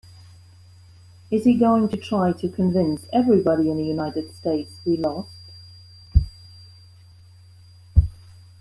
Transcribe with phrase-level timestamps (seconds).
[1.29, 5.31] Is he going to try to convince everybody in the United States we lost?